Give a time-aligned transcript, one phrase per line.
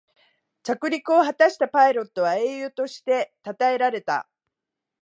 [0.63, 4.27] 着陸を果たしたパイロットは英雄としてたたえられた